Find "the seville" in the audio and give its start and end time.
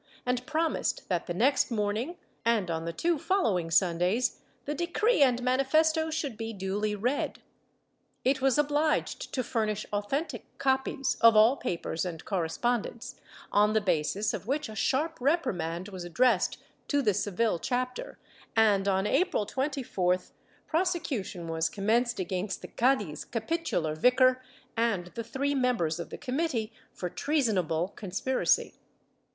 17.03-17.59